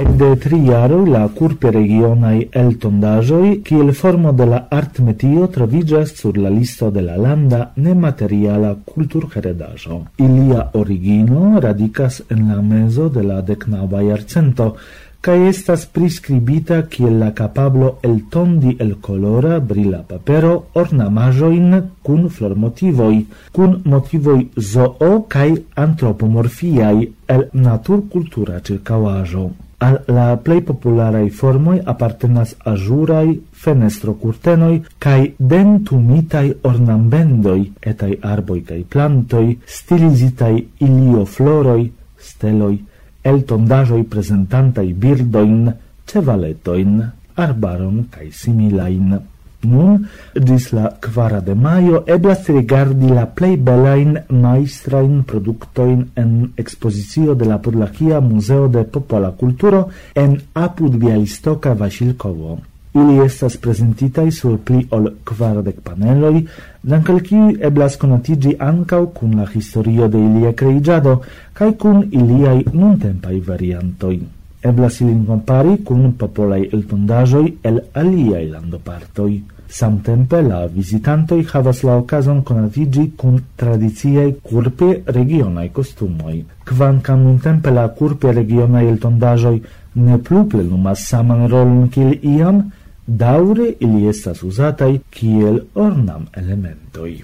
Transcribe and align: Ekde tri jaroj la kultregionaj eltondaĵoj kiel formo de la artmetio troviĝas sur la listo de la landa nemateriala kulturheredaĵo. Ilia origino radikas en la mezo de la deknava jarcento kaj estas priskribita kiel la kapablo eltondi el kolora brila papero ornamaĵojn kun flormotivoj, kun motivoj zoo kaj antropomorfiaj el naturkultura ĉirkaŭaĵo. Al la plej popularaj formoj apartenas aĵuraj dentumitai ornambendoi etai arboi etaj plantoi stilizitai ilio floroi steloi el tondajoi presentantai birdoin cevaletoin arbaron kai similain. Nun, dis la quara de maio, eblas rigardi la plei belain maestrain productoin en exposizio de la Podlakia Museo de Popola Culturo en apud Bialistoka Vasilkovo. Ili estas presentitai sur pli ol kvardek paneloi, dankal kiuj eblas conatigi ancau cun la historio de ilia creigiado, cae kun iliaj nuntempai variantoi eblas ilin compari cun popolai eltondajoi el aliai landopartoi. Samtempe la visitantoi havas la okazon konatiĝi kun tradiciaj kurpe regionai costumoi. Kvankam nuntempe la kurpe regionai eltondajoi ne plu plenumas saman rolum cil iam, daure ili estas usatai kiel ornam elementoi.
Ekde 0.00 0.28
tri 0.40 0.58
jaroj 0.64 1.02
la 1.12 1.20
kultregionaj 1.38 2.36
eltondaĵoj 2.60 3.48
kiel 3.66 3.90
formo 3.98 4.30
de 4.38 4.46
la 4.52 4.60
artmetio 4.76 5.48
troviĝas 5.56 6.14
sur 6.20 6.38
la 6.44 6.52
listo 6.54 6.88
de 6.94 7.02
la 7.08 7.18
landa 7.24 7.58
nemateriala 7.88 8.70
kulturheredaĵo. 8.94 9.98
Ilia 10.26 10.64
origino 10.82 11.60
radikas 11.66 12.22
en 12.30 12.48
la 12.48 12.62
mezo 12.70 13.10
de 13.18 13.26
la 13.28 13.42
deknava 13.52 14.00
jarcento 14.08 14.72
kaj 15.20 15.38
estas 15.52 15.86
priskribita 15.96 16.82
kiel 16.96 17.20
la 17.26 17.32
kapablo 17.36 17.94
eltondi 18.10 18.76
el 18.80 18.94
kolora 19.06 19.60
brila 19.60 20.04
papero 20.12 20.58
ornamaĵojn 20.82 21.80
kun 22.02 22.28
flormotivoj, 22.36 23.16
kun 23.52 23.80
motivoj 23.84 24.42
zoo 24.74 25.16
kaj 25.34 25.50
antropomorfiaj 25.88 26.94
el 27.34 27.50
naturkultura 27.52 28.62
ĉirkaŭaĵo. 28.70 29.50
Al 29.80 29.94
la 30.12 30.26
plej 30.44 30.60
popularaj 30.68 31.26
formoj 31.38 31.78
apartenas 31.92 32.50
aĵuraj 32.72 33.26
dentumitai 35.52 36.50
ornambendoi 36.70 37.62
etai 37.92 38.10
arboi 38.32 38.60
etaj 38.60 38.82
plantoi 38.94 39.46
stilizitai 39.76 40.54
ilio 40.88 41.24
floroi 41.24 41.86
steloi 42.28 42.76
el 43.32 43.42
tondajoi 43.48 44.02
presentantai 44.12 44.92
birdoin 44.92 45.72
cevaletoin 46.06 47.00
arbaron 47.36 48.06
kai 48.12 48.28
similain. 48.32 49.18
Nun, 49.62 50.06
dis 50.32 50.70
la 50.72 50.88
quara 51.04 51.40
de 51.44 51.52
maio, 51.54 52.00
eblas 52.06 52.46
rigardi 52.48 53.10
la 53.12 53.26
plei 53.26 53.58
belain 53.60 54.16
maestrain 54.32 55.20
productoin 55.22 56.06
en 56.16 56.30
exposizio 56.56 57.34
de 57.34 57.44
la 57.44 57.58
Podlakia 57.58 58.20
Museo 58.20 58.68
de 58.68 58.84
Popola 58.84 59.32
Culturo 59.32 59.88
en 60.14 60.38
apud 60.54 60.96
Bialistoka 60.96 61.74
Vasilkovo. 61.74 62.58
Ili 62.94 63.20
estas 63.22 63.56
presentitai 63.56 64.32
sur 64.32 64.56
pli 64.64 64.80
ol 64.90 65.12
kvardek 65.28 65.84
paneloi, 65.84 66.40
dankal 66.82 67.20
kiuj 67.22 67.60
eblas 67.60 68.00
conatigi 68.00 68.56
ancau 68.58 69.12
cun 69.14 69.36
la 69.38 69.46
historio 69.52 70.08
de 70.08 70.18
ilia 70.18 70.56
creigiado, 70.56 71.20
cae 71.54 71.76
kun 71.76 72.08
iliaj 72.10 72.64
nuntempai 72.72 73.38
variantoi 73.46 74.39
eblas 74.62 75.00
ilin 75.00 75.24
compari 75.26 75.78
cun 75.84 76.12
popolai 76.12 76.68
eltondajoi 76.72 77.56
el 77.62 77.80
aliai 77.94 78.48
landopartoi. 78.48 79.42
Samtempe 79.70 80.42
la 80.42 80.66
visitantoi 80.66 81.44
havas 81.52 81.82
la 81.86 81.94
okazon 81.96 82.42
konatiĝi 82.42 83.04
kun 83.16 83.38
tradiciaj 83.56 84.32
kurpe 84.42 84.88
regionai 85.06 85.68
costumoi. 85.70 86.44
Kvankam 86.66 87.22
nuntempe 87.22 87.70
la 87.70 87.86
kurpe 87.88 88.32
regionai 88.32 88.86
eltondajoi 88.88 89.62
ne 89.94 90.18
plu 90.18 90.44
plenumas 90.50 91.06
saman 91.08 91.46
rolum 91.48 91.88
cil 91.90 92.18
iam, 92.22 92.64
daure 93.06 93.74
ili 93.80 94.08
estas 94.08 94.42
usatai 94.42 95.00
kiel 95.10 95.60
ornam 95.74 96.26
elementoi. 96.36 97.22